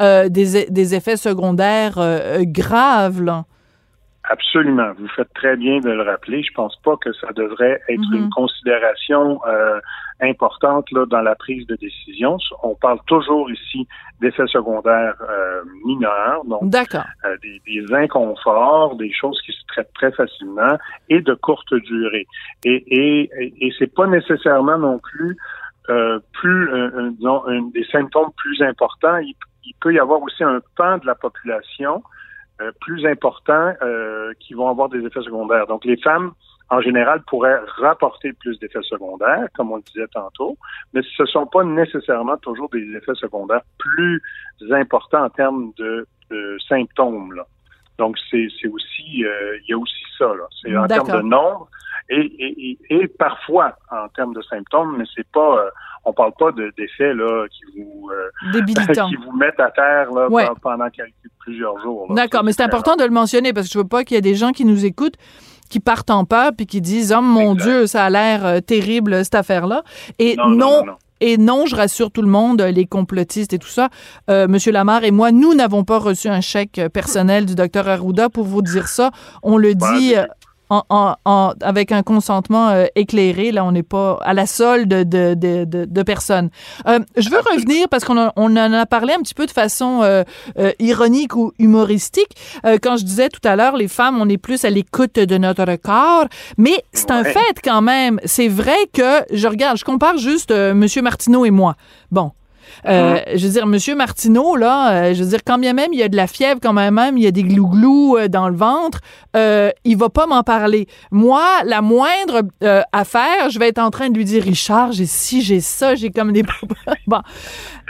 des, 0.00 0.66
des 0.70 0.94
effets 0.94 1.16
secondaires 1.16 1.98
graves 2.42 3.22
là. 3.22 3.44
Absolument. 4.30 4.92
Vous 4.98 5.08
faites 5.08 5.32
très 5.34 5.56
bien 5.56 5.80
de 5.80 5.88
le 5.90 6.02
rappeler. 6.02 6.42
Je 6.42 6.52
pense 6.52 6.76
pas 6.84 6.96
que 6.98 7.12
ça 7.14 7.32
devrait 7.32 7.80
être 7.88 8.12
une 8.12 8.24
mhm. 8.24 8.30
considération 8.30 9.40
euh, 9.46 9.80
importante 10.20 10.90
là, 10.92 11.06
dans 11.06 11.22
la 11.22 11.34
prise 11.34 11.66
de 11.66 11.76
décision. 11.76 12.36
On 12.62 12.74
parle 12.74 12.98
toujours 13.06 13.50
ici 13.50 13.88
d'effets 14.20 14.46
secondaires 14.48 15.14
euh, 15.22 15.62
mineurs, 15.86 16.44
donc 16.44 16.62
euh, 16.74 17.36
des, 17.42 17.62
des, 17.66 17.94
inconforts, 17.94 18.96
des 18.96 19.12
choses 19.12 19.40
qui 19.46 19.52
se 19.52 19.64
traitent 19.68 19.94
très 19.94 20.12
facilement 20.12 20.76
et 21.08 21.22
de 21.22 21.32
courte 21.32 21.72
durée. 21.72 22.26
Et, 22.64 22.84
et, 22.86 23.30
et 23.66 23.72
c'est 23.78 23.94
pas 23.94 24.06
nécessairement 24.06 24.76
non 24.76 24.98
plus 24.98 25.38
euh, 25.90 26.18
plus, 26.32 26.70
disons, 27.16 27.42
des 27.72 27.84
symptômes 27.84 28.30
plus 28.36 28.60
importants. 28.62 29.16
Il, 29.18 29.34
il, 29.64 29.74
peut 29.80 29.92
y 29.92 29.98
avoir 29.98 30.22
aussi 30.22 30.44
un 30.44 30.60
pan 30.76 30.98
de 30.98 31.06
la 31.06 31.14
population 31.14 32.02
euh, 32.60 32.72
plus 32.80 33.06
importants 33.06 33.72
euh, 33.82 34.32
qui 34.40 34.52
vont 34.54 34.68
avoir 34.68 34.88
des 34.88 34.98
effets 34.98 35.22
secondaires. 35.22 35.68
Donc, 35.68 35.84
les 35.84 35.96
femmes, 35.96 36.32
en 36.70 36.80
général, 36.80 37.22
pourraient 37.28 37.60
rapporter 37.76 38.32
plus 38.32 38.58
d'effets 38.58 38.82
secondaires, 38.82 39.46
comme 39.54 39.70
on 39.70 39.76
le 39.76 39.82
disait 39.82 40.08
tantôt, 40.08 40.56
mais 40.92 41.02
ce 41.16 41.22
ne 41.22 41.28
sont 41.28 41.46
pas 41.46 41.62
nécessairement 41.62 42.36
toujours 42.38 42.68
des 42.70 42.82
effets 42.96 43.14
secondaires 43.14 43.62
plus 43.78 44.20
importants 44.72 45.22
en 45.22 45.30
termes 45.30 45.70
de, 45.78 46.04
symptômes. 46.68 47.40
Donc, 47.98 48.16
c'est 48.30 48.46
aussi, 48.68 49.24
euh, 49.24 49.58
il 49.62 49.70
y 49.70 49.72
a 49.72 49.78
aussi 49.78 49.94
ça. 50.18 50.26
C'est 50.62 50.76
en 50.76 50.86
termes 50.86 51.10
de 51.10 51.22
nombre 51.22 51.68
et, 52.10 52.20
et, 52.20 52.78
et, 52.90 53.08
parfois 53.08 53.76
en 53.90 54.08
termes 54.08 54.32
de 54.34 54.42
symptômes, 54.42 54.96
mais 54.98 55.04
c'est 55.14 55.26
pas, 55.28 55.58
euh, 55.58 55.70
on 56.04 56.12
parle 56.12 56.32
pas 56.38 56.52
d'effets 56.52 57.12
là 57.12 57.46
qui 57.50 57.60
vous 57.76 58.08
euh, 58.10 58.52
qui 59.08 59.16
vous 59.16 59.32
mettent 59.36 59.60
à 59.60 59.70
terre 59.70 60.10
là, 60.12 60.28
pendant 60.62 60.88
quelques, 60.88 61.12
plusieurs 61.40 61.78
jours. 61.80 62.12
D'accord, 62.14 62.44
mais 62.44 62.52
c'est 62.52 62.62
important 62.62 62.96
de 62.96 63.04
le 63.04 63.10
mentionner 63.10 63.52
parce 63.52 63.66
que 63.66 63.72
je 63.74 63.78
veux 63.78 63.88
pas 63.88 64.04
qu'il 64.04 64.14
y 64.14 64.18
ait 64.18 64.22
des 64.22 64.34
gens 64.34 64.52
qui 64.52 64.64
nous 64.64 64.84
écoutent 64.84 65.16
qui 65.68 65.80
partent 65.80 66.10
en 66.10 66.24
peur 66.24 66.52
puis 66.56 66.64
qui 66.64 66.80
disent 66.80 67.14
oh 67.16 67.20
mon 67.20 67.54
Dieu 67.54 67.86
ça 67.86 68.06
a 68.06 68.10
l'air 68.10 68.46
euh, 68.46 68.60
terrible 68.60 69.22
cette 69.22 69.34
affaire 69.34 69.66
là 69.66 69.82
et 70.18 70.36
non, 70.36 70.82
et 71.20 71.36
non, 71.36 71.66
je 71.66 71.76
rassure 71.76 72.10
tout 72.10 72.22
le 72.22 72.28
monde, 72.28 72.60
les 72.62 72.86
complotistes 72.86 73.52
et 73.52 73.58
tout 73.58 73.68
ça. 73.68 73.88
Euh, 74.30 74.48
Monsieur 74.48 74.72
Lamar 74.72 75.04
et 75.04 75.10
moi, 75.10 75.32
nous 75.32 75.54
n'avons 75.54 75.84
pas 75.84 75.98
reçu 75.98 76.28
un 76.28 76.40
chèque 76.40 76.80
personnel 76.92 77.46
du 77.46 77.54
docteur 77.54 77.88
Arruda 77.88 78.28
pour 78.28 78.44
vous 78.44 78.62
dire 78.62 78.88
ça. 78.88 79.10
On 79.42 79.56
le 79.56 79.74
dit 79.74 80.14
en, 80.70 81.54
avec 81.60 81.92
un 81.92 82.02
consentement 82.02 82.68
euh, 82.68 82.86
éclairé. 82.94 83.52
Là, 83.52 83.64
on 83.64 83.72
n'est 83.72 83.82
pas 83.82 84.18
à 84.22 84.34
la 84.34 84.46
solde 84.46 84.88
de, 84.88 85.34
de, 85.34 85.64
de, 85.64 85.84
de 85.84 86.02
personnes. 86.02 86.50
Euh, 86.86 87.00
je 87.16 87.30
veux 87.30 87.38
revenir 87.38 87.88
parce 87.88 88.04
qu'on 88.04 88.30
on 88.36 88.56
en 88.56 88.72
a 88.72 88.86
parlé 88.86 89.14
un 89.14 89.20
petit 89.20 89.34
peu 89.34 89.46
de 89.46 89.50
façon 89.50 90.00
euh, 90.02 90.24
ironique 90.78 91.36
ou 91.36 91.52
humoristique. 91.58 92.36
quand 92.82 92.96
je 92.96 93.04
disais 93.04 93.28
tout 93.28 93.46
à 93.46 93.56
l'heure, 93.56 93.76
les 93.76 93.88
femmes, 93.88 94.20
on 94.20 94.28
est 94.28 94.38
plus 94.38 94.64
à 94.64 94.70
l'écoute 94.70 95.14
de 95.14 95.38
notre 95.38 95.76
corps, 95.76 96.26
mais 96.56 96.82
c'est 96.92 97.10
un 97.10 97.24
fait 97.24 97.60
quand 97.62 97.82
même. 97.82 98.20
C'est 98.24 98.48
vrai 98.48 98.76
que 98.92 99.24
je 99.32 99.46
regarde, 99.46 99.76
je 99.78 99.84
compare 99.84 100.16
juste 100.18 100.50
Monsieur 100.52 101.02
Martineau 101.02 101.44
et 101.44 101.50
moi. 101.50 101.76
Bon, 102.10 102.32
euh, 102.86 103.16
uh-huh. 103.16 103.36
Je 103.36 103.46
veux 103.46 103.52
dire, 103.52 103.66
Monsieur 103.66 103.94
Martineau, 103.94 104.56
là, 104.56 104.90
euh, 104.90 105.14
je 105.14 105.22
veux 105.22 105.30
dire, 105.30 105.40
quand 105.44 105.58
bien 105.58 105.72
même 105.72 105.92
il 105.92 105.98
y 105.98 106.02
a 106.02 106.08
de 106.08 106.16
la 106.16 106.26
fièvre, 106.26 106.60
quand 106.62 106.72
même, 106.72 106.94
même 106.94 107.16
il 107.16 107.24
y 107.24 107.26
a 107.26 107.30
des 107.30 107.42
glouglous 107.42 108.16
euh, 108.16 108.28
dans 108.28 108.48
le 108.48 108.56
ventre, 108.56 109.00
euh, 109.36 109.70
il 109.84 109.96
va 109.96 110.08
pas 110.08 110.26
m'en 110.26 110.42
parler. 110.42 110.86
Moi, 111.10 111.44
la 111.64 111.82
moindre 111.82 112.42
affaire, 112.92 113.50
je 113.50 113.58
vais 113.58 113.68
être 113.68 113.78
en 113.78 113.90
train 113.90 114.10
de 114.10 114.16
lui 114.16 114.24
dire, 114.24 114.42
Richard, 114.42 114.92
j'ai 114.92 115.06
si 115.06 115.42
j'ai 115.42 115.60
ça, 115.60 115.94
j'ai 115.94 116.10
comme 116.10 116.32
des... 116.32 116.42
bon, 117.06 117.20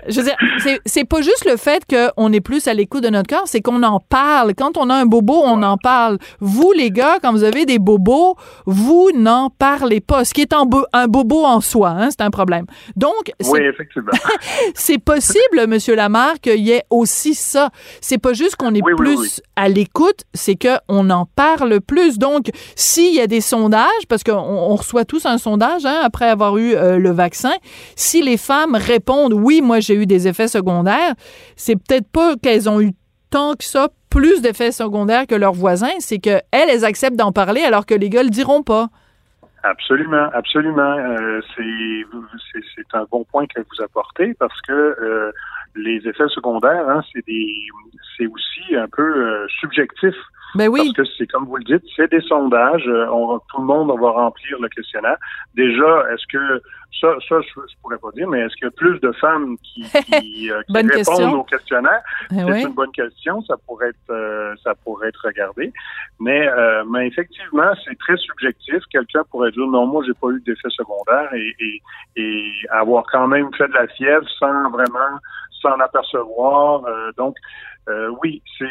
je 0.07 0.21
veux 0.21 0.25
dire, 0.25 0.79
c'est 0.85 1.05
pas 1.05 1.21
juste 1.23 1.45
le 1.45 1.57
fait 1.57 1.85
qu'on 1.87 2.33
est 2.33 2.41
plus 2.41 2.69
à 2.69 2.75
l'écoute 2.75 3.03
de 3.03 3.09
notre 3.09 3.29
corps, 3.29 3.47
c'est 3.47 3.61
qu'on 3.61 3.83
en 3.83 4.01
parle. 4.01 4.55
Quand 4.55 4.77
on 4.77 4.91
a 4.91 4.95
un 4.95 5.07
bobo, 5.07 5.35
on 5.45 5.63
en 5.63 5.77
parle. 5.77 6.19
Vous, 6.41 6.73
les 6.73 6.91
gars, 6.91 7.19
quand 7.23 7.33
vous 7.33 7.45
avez 7.45 7.67
des 7.67 7.79
bobos, 7.79 8.37
vous 8.67 9.11
n'en 9.15 9.51
parlez 9.51 10.01
pas. 10.01 10.25
Ce 10.25 10.35
qui 10.35 10.43
est 10.43 10.53
un, 10.53 10.65
bobo 11.07 11.45
en 11.45 11.61
soi, 11.61 11.91
hein, 11.91 12.09
c'est 12.11 12.23
un 12.23 12.31
problème. 12.31 12.67
Donc, 12.97 13.33
oui, 13.45 13.61
effectivement. 13.63 14.13
c'est 14.75 14.99
possible, 14.99 15.67
Monsieur 15.67 15.95
Lamarck, 15.95 16.41
qu'il 16.41 16.61
y 16.61 16.73
ait 16.73 16.85
aussi 16.91 17.35
ça. 17.35 17.71
C'est 18.01 18.19
pas 18.19 18.33
juste 18.33 18.57
qu'on 18.57 18.75
est 18.75 18.83
plus 18.97 19.41
à 19.57 19.69
l'écoute, 19.69 20.25
c'est 20.35 20.57
qu'on 20.57 21.11
en 21.11 21.27
parle 21.27 21.81
plus. 21.81 22.19
Donc, 22.19 22.51
s'il 22.77 23.15
y 23.15 23.21
a 23.21 23.27
des 23.27 23.41
sondages, 23.41 24.07
parce 24.09 24.23
qu'on 24.23 24.75
reçoit 24.75 25.05
tous 25.05 25.27
un 25.27 25.39
sondage 25.39 25.87
hein, 25.87 26.01
après 26.03 26.29
avoir 26.29 26.59
eu 26.59 26.75
euh, 26.75 26.99
le 26.99 27.11
vaccin, 27.11 27.53
si 27.97 28.23
les 28.23 28.37
femmes 28.37 28.75
répondent 28.75 29.33
oui, 29.33 29.61
moi 29.63 29.81
j'ai 29.89 29.95
eu 29.95 30.07
des 30.07 30.29
effets 30.29 30.49
secondaires, 30.49 31.15
c'est 31.57 31.77
peut-être 31.77 32.11
pas 32.11 32.37
qu'elles 32.37 32.69
ont 32.69 32.81
eu 32.81 32.93
tant 33.31 33.55
que 33.55 33.65
ça 33.65 33.89
plus 34.11 34.41
d'effets 34.41 34.73
secondaires 34.73 35.27
que 35.27 35.35
leurs 35.35 35.53
voisins, 35.53 35.99
c'est 35.99 36.19
qu'elles, 36.19 36.43
elles 36.53 36.85
acceptent 36.85 37.17
d'en 37.17 37.33
parler 37.33 37.63
alors 37.63 37.85
que 37.85 37.95
les 37.95 38.09
gars 38.09 38.23
le 38.23 38.31
diront 38.31 38.63
pas. 38.63 38.89
Absolument, 39.63 40.31
absolument. 40.33 40.97
Euh, 40.99 41.41
c'est 41.57 42.95
un 42.95 43.05
bon 43.11 43.25
point 43.25 43.47
que 43.47 43.61
vous 43.61 43.83
apportez 43.83 44.35
parce 44.35 44.59
que 44.63 44.73
euh, 44.73 45.33
les 45.75 45.97
effets 46.09 46.29
secondaires, 46.29 46.89
hein, 46.89 47.03
c'est 47.13 48.27
aussi 48.27 48.77
un 48.77 48.89
peu 48.89 49.03
euh, 49.03 49.47
subjectif. 49.61 50.15
Ben 50.55 50.69
oui. 50.69 50.93
Parce 50.97 51.09
que 51.09 51.15
c'est 51.19 51.27
comme 51.27 51.45
vous 51.45 51.57
le 51.57 51.65
dites, 51.65 51.83
c'est 51.95 52.11
des 52.11 52.21
sondages. 52.23 52.87
Euh, 52.87 53.07
on, 53.11 53.39
tout 53.39 53.61
le 53.61 53.67
monde 53.67 53.89
va 54.01 54.11
remplir 54.11 54.59
le 54.61 54.69
questionnaire. 54.69 55.17
Déjà, 55.55 56.05
est-ce 56.13 56.27
que 56.27 56.63
ça, 57.01 57.15
ça 57.29 57.41
je, 57.41 57.49
je, 57.49 57.75
pourrais 57.83 57.99
pas 57.99 58.11
dire, 58.15 58.27
mais 58.29 58.41
est-ce 58.41 58.55
qu'il 58.57 58.65
y 58.65 58.69
a 58.69 58.71
plus 58.71 58.99
de 59.01 59.13
femmes 59.13 59.57
qui, 59.59 59.85
qui, 60.21 60.51
euh, 60.51 60.63
répondent 60.69 61.35
au 61.35 61.45
questionnaire 61.45 62.01
ben 62.31 62.51
C'est 62.53 62.63
une 62.63 62.75
bonne 62.75 62.93
question. 62.93 63.43
Ça 63.43 63.57
pourrait 63.67 63.89
être, 63.89 64.11
euh, 64.11 64.55
ça 64.65 64.75
pourrait 64.75 65.09
être 65.09 65.21
regardé. 65.25 65.73
Mais, 66.19 66.49
mais 66.89 67.07
effectivement, 67.07 67.71
c'est 67.85 67.99
très 67.99 68.17
subjectif. 68.17 68.79
Quelqu'un 68.91 69.23
pourrait 69.31 69.53
dire 69.53 69.67
non, 69.67 69.87
moi, 69.87 70.03
j'ai 70.07 70.15
pas 70.15 70.29
eu 70.29 70.41
d'effet 70.41 70.71
secondaire 70.71 71.33
et, 71.35 71.55
et, 71.61 71.83
et 72.17 72.51
avoir 72.71 73.05
quand 73.13 73.29
même 73.29 73.53
fait 73.55 73.69
de 73.69 73.75
la 73.75 73.87
fièvre 73.89 74.27
sans 74.39 74.71
vraiment 74.71 75.19
s'en 75.61 75.79
apercevoir. 75.81 76.83
donc, 77.17 77.37
euh, 77.89 78.11
oui, 78.23 78.43
c'est, 78.59 78.67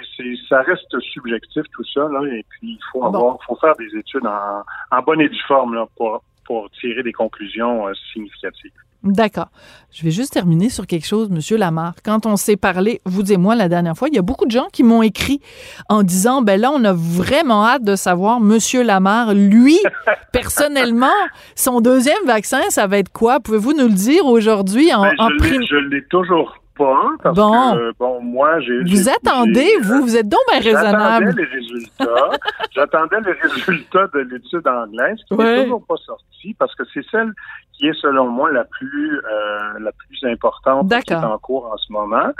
ça 0.47 0.61
reste 0.61 0.99
subjectif 1.13 1.63
tout 1.73 1.83
ça, 1.93 2.01
là, 2.01 2.21
et 2.31 2.45
puis 2.49 2.73
il 2.73 2.79
faut 2.91 3.05
avoir, 3.05 3.37
faut 3.43 3.55
faire 3.55 3.75
des 3.75 3.97
études 3.97 4.25
en, 4.25 4.63
en 4.91 5.01
bonne 5.01 5.21
et 5.21 5.29
due 5.29 5.43
forme 5.47 5.73
là, 5.73 5.87
pour, 5.95 6.23
pour 6.45 6.69
tirer 6.71 7.01
des 7.03 7.13
conclusions 7.13 7.87
euh, 7.87 7.93
significatives. 8.13 8.71
D'accord. 9.03 9.49
Je 9.91 10.03
vais 10.03 10.11
juste 10.11 10.33
terminer 10.33 10.69
sur 10.69 10.85
quelque 10.85 11.05
chose, 11.05 11.29
Monsieur 11.29 11.57
Lamar. 11.57 11.93
Quand 12.03 12.25
on 12.25 12.35
s'est 12.35 12.57
parlé, 12.57 12.99
vous 13.05 13.31
et 13.31 13.37
moi, 13.37 13.55
la 13.55 13.69
dernière 13.69 13.95
fois, 13.95 14.09
il 14.09 14.15
y 14.15 14.19
a 14.19 14.23
beaucoup 14.23 14.45
de 14.45 14.51
gens 14.51 14.67
qui 14.73 14.83
m'ont 14.83 15.01
écrit 15.01 15.39
en 15.87 16.03
disant, 16.03 16.41
ben 16.41 16.59
là, 16.59 16.71
on 16.73 16.83
a 16.83 16.93
vraiment 16.93 17.65
hâte 17.65 17.83
de 17.83 17.95
savoir, 17.95 18.39
Monsieur 18.39 18.83
Lamar, 18.83 19.33
lui, 19.33 19.79
personnellement, 20.33 21.07
son 21.55 21.79
deuxième 21.79 22.25
vaccin, 22.25 22.61
ça 22.69 22.87
va 22.87 22.97
être 22.97 23.11
quoi? 23.11 23.39
Pouvez-vous 23.39 23.73
nous 23.73 23.87
le 23.87 23.93
dire 23.93 24.25
aujourd'hui 24.25 24.93
en, 24.93 25.03
ben, 25.03 25.13
en 25.19 25.29
Je 25.29 25.89
l'ai 25.89 26.03
toujours 26.05 26.56
pas, 26.77 27.09
parce 27.21 27.35
bon. 27.35 27.73
que, 27.75 27.93
bon, 27.97 28.21
moi, 28.21 28.59
j'ai... 28.59 28.83
Vous 28.83 29.09
attendez, 29.09 29.69
vous, 29.81 30.01
vous 30.01 30.15
êtes 30.15 30.29
donc 30.29 30.39
bien 30.51 30.59
raisonnable. 30.59 31.25
J'attendais 31.25 31.41
les 31.43 31.59
résultats. 31.59 32.29
J'attendais 32.71 33.21
les 33.21 33.31
résultats 33.33 34.07
de 34.13 34.19
l'étude 34.19 34.67
anglaise, 34.67 35.17
qui 35.27 35.35
n'est 35.35 35.63
toujours 35.63 35.85
pas 35.85 35.97
sorti, 36.05 36.55
parce 36.57 36.73
que 36.75 36.83
c'est 36.93 37.05
celle 37.11 37.31
qui 37.73 37.87
est, 37.87 38.01
selon 38.01 38.27
moi, 38.27 38.51
la 38.51 38.63
plus 38.63 39.17
euh, 39.17 39.79
la 39.79 39.91
plus 39.91 40.19
importante 40.23 40.89
qui 41.05 41.13
est 41.13 41.15
en 41.15 41.37
cours 41.37 41.65
en 41.71 41.77
ce 41.77 41.91
moment. 41.91 42.31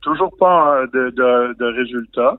Toujours 0.00 0.32
pas 0.38 0.76
euh, 0.76 0.86
de, 0.92 1.10
de, 1.10 1.56
de 1.58 1.64
résultats. 1.64 2.36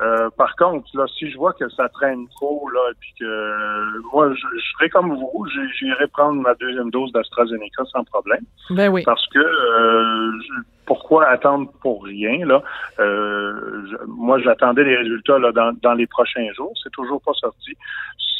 Euh, 0.00 0.30
par 0.36 0.54
contre, 0.56 0.86
là, 0.94 1.06
si 1.18 1.28
je 1.30 1.36
vois 1.36 1.52
que 1.52 1.68
ça 1.70 1.88
traîne 1.88 2.28
trop, 2.28 2.68
là, 2.68 2.80
puis 3.00 3.12
que 3.18 3.24
euh, 3.24 4.00
moi, 4.12 4.32
je, 4.32 4.46
je, 4.56 4.72
serai 4.74 4.88
comme 4.90 5.12
vous, 5.12 5.46
j'irai 5.78 6.06
prendre 6.08 6.40
ma 6.40 6.54
deuxième 6.54 6.90
dose 6.90 7.10
d'AstraZeneca 7.12 7.84
sans 7.92 8.04
problème. 8.04 8.42
Ben 8.70 8.88
oui. 8.88 9.02
Parce 9.04 9.26
que 9.28 9.40
euh, 9.40 10.30
pourquoi 10.86 11.26
attendre 11.26 11.70
pour 11.82 12.04
rien 12.04 12.46
là? 12.46 12.62
Euh, 13.00 13.82
Moi, 14.06 14.38
j'attendais 14.40 14.84
les 14.84 14.96
résultats 14.96 15.38
là 15.38 15.50
dans, 15.50 15.76
dans 15.82 15.94
les 15.94 16.06
prochains 16.06 16.50
jours. 16.52 16.72
C'est 16.82 16.92
toujours 16.92 17.20
pas 17.20 17.34
sorti. 17.34 17.72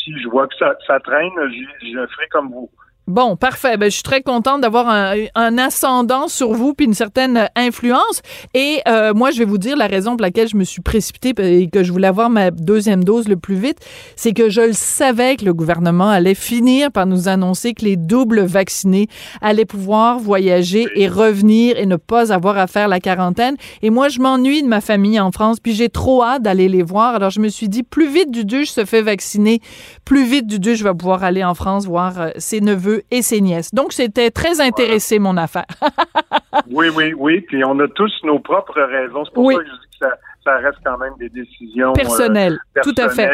Si 0.05 0.17
je 0.17 0.29
vois 0.29 0.47
que 0.47 0.55
ça, 0.57 0.77
ça 0.87 1.00
traîne, 1.00 1.33
je, 1.37 1.88
je 1.88 2.07
ferai 2.07 2.29
comme 2.31 2.50
vous. 2.50 2.71
Bon, 3.09 3.37
parfait. 3.37 3.79
Ben, 3.79 3.87
je 3.87 3.95
suis 3.95 4.03
très 4.03 4.21
contente 4.21 4.61
d'avoir 4.61 4.87
un, 4.87 5.57
ascendant 5.57 6.29
sur 6.29 6.53
vous 6.53 6.75
puis 6.75 6.85
une 6.85 6.93
certaine 6.93 7.49
influence. 7.57 8.21
Et 8.53 8.83
euh, 8.87 9.15
moi, 9.15 9.31
je 9.31 9.38
vais 9.38 9.47
vous 9.47 9.57
dire 9.57 9.79
la 9.79 9.87
raison 9.87 10.11
pour 10.11 10.21
laquelle 10.21 10.47
je 10.47 10.59
me 10.59 10.65
suis 10.65 10.83
précipitée 10.83 11.33
et 11.38 11.71
que 11.71 11.83
je 11.83 11.91
voulais 11.91 12.07
avoir 12.07 12.29
ma 12.29 12.50
deuxième 12.50 13.03
dose 13.03 13.27
le 13.27 13.38
plus 13.38 13.55
vite, 13.55 13.79
c'est 14.15 14.35
que 14.35 14.50
je 14.50 14.61
le 14.61 14.73
savais 14.75 15.37
que 15.37 15.47
le 15.47 15.55
gouvernement 15.55 16.11
allait 16.11 16.35
finir 16.35 16.93
par 16.93 17.07
nous 17.07 17.29
annoncer 17.29 17.73
que 17.73 17.87
les 17.87 17.97
doubles 17.97 18.43
vaccinés 18.43 19.09
allaient 19.41 19.65
pouvoir 19.65 20.19
voyager 20.19 20.87
et 20.95 21.09
revenir 21.09 21.79
et 21.79 21.87
ne 21.87 21.97
pas 21.97 22.31
avoir 22.31 22.59
à 22.59 22.67
faire 22.67 22.88
la 22.88 23.00
quarantaine. 23.00 23.57
Et 23.81 23.88
moi, 23.88 24.11
je 24.11 24.21
m'ennuie 24.21 24.62
de 24.62 24.69
ma 24.69 24.83
famille 24.83 25.19
en 25.19 25.33
France, 25.33 25.61
puis 25.61 25.73
j'ai 25.73 25.88
trop 25.88 26.23
hâte 26.23 26.43
d'aller 26.43 26.69
les 26.69 26.83
voir. 26.83 27.15
Alors, 27.15 27.31
je 27.31 27.41
me 27.41 27.49
suis 27.49 27.71
dit, 27.71 27.85
plus 27.85 28.11
vite 28.11 28.31
du 28.31 28.45
je 28.65 28.71
se 28.71 28.85
fait 28.85 29.00
vacciner, 29.00 29.62
plus 30.05 30.27
vite 30.27 30.47
du 30.47 30.59
je 30.77 30.85
vais 30.85 30.93
pouvoir 30.93 31.25
aller 31.25 31.43
en 31.43 31.55
France 31.55 31.87
voir 31.87 32.21
euh, 32.21 32.31
ses 32.37 32.61
neveux 32.61 32.98
et 33.11 33.23
ses 33.23 33.40
nièces. 33.40 33.73
Donc, 33.73 33.93
c'était 33.93 34.31
très 34.31 34.61
intéressé, 34.61 35.19
mon 35.19 35.37
affaire. 35.37 35.67
oui, 36.71 36.88
oui, 36.95 37.14
oui. 37.17 37.40
Puis 37.43 37.64
on 37.64 37.78
a 37.81 37.88
tous 37.88 38.12
nos 38.25 38.38
propres 38.38 38.81
raisons. 38.81 39.25
C'est 39.25 39.35
pour 39.35 39.52
ça 39.52 39.59
que 39.59 39.64
je 39.64 39.71
dis 39.71 39.99
que 39.99 40.07
ça, 40.07 40.11
ça 40.45 40.57
reste 40.59 40.78
quand 40.85 40.99
même 40.99 41.12
des 41.19 41.28
décisions 41.28 41.93
personnelles. 41.93 42.59
Tout 42.83 42.95
à 42.97 43.09
fait. 43.09 43.31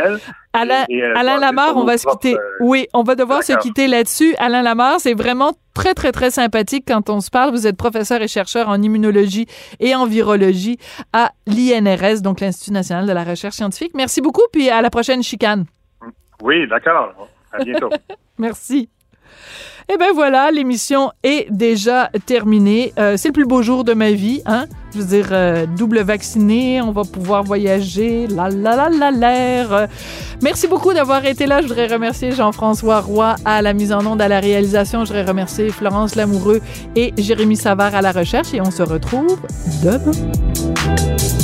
Alain, 0.53 0.85
Alain 1.15 1.39
Lamar, 1.39 1.77
on 1.77 1.85
va 1.85 1.99
se 1.99 2.07
quitter. 2.07 2.37
oui, 2.61 2.87
on 2.93 3.03
va 3.03 3.15
devoir 3.15 3.43
se 3.43 3.53
quitter 3.59 3.89
là-dessus. 3.89 4.35
Alain 4.39 4.63
Lamar, 4.63 5.01
c'est 5.01 5.15
vraiment 5.15 5.53
très, 5.75 5.95
très, 5.95 6.13
très 6.13 6.31
sympathique 6.31 6.85
quand 6.87 7.11
on 7.11 7.21
se 7.21 7.31
parle. 7.31 7.51
Vous 7.51 7.67
êtes 7.67 7.77
professeur 7.77 8.23
et 8.23 8.29
chercheur 8.29 8.69
en 8.69 8.81
immunologie 8.81 9.47
et 9.81 9.95
en 9.95 10.07
virologie 10.07 10.79
à 11.13 11.33
l'INRS, 11.47 12.23
donc 12.23 12.41
l'Institut 12.41 12.73
national 12.73 13.07
de 13.07 13.13
la 13.13 13.25
recherche 13.25 13.57
scientifique. 13.57 13.93
Merci 13.95 14.21
beaucoup, 14.21 14.45
puis 14.53 14.71
à 14.71 14.81
la 14.83 14.91
prochaine 14.91 15.23
chicane. 15.23 15.65
Oui, 16.43 16.67
d'accord. 16.69 17.29
À 17.53 17.63
bientôt. 17.63 17.91
Merci. 18.39 18.89
Eh 19.93 19.99
ben 19.99 20.13
voilà, 20.15 20.51
l'émission 20.51 21.13
est 21.23 21.47
déjà 21.51 22.11
terminée. 22.25 22.95
Euh, 22.99 23.19
c'est 23.19 23.29
le 23.29 23.35
plus 23.35 23.45
beau 23.45 23.61
jour 23.61 23.85
de 23.85 23.93
ma 23.93 24.13
vie, 24.13 24.41
hein? 24.47 24.65
Je 24.95 25.01
veux 25.01 25.05
dire, 25.05 25.29
euh, 25.33 25.67
double 25.67 26.01
vacciné, 26.01 26.81
on 26.81 26.91
va 26.91 27.03
pouvoir 27.03 27.43
voyager, 27.43 28.27
la 28.29 28.49
la 28.49 28.77
la 28.77 28.89
la 28.89 29.11
l'air. 29.11 29.89
merci 30.43 30.69
beaucoup 30.69 30.95
d'avoir 30.95 31.27
été 31.27 31.45
là. 31.45 31.61
Je 31.61 31.67
voudrais 31.67 31.87
remercier 31.87 32.33
Jean-François 32.33 33.01
Roy 33.01 33.35
à 33.45 33.61
la 33.61 33.75
mise 33.75 33.93
en 33.93 34.07
onde, 34.07 34.23
à 34.23 34.29
la 34.29 34.41
réalisation. 34.41 35.05
Je 35.05 35.09
voudrais 35.13 35.25
remercier 35.25 35.69
Florence 35.69 36.15
Lamoureux 36.15 36.63
et 36.97 37.13
Jérémy 37.19 37.57
Savard 37.57 37.95
à 37.95 38.01
la 38.01 38.13
recherche 38.13 38.55
et 38.55 38.63
on 38.63 38.71
se 38.71 38.83
retrouve 38.83 39.39
demain. 39.83 41.44